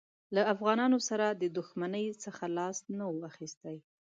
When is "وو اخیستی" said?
3.09-3.77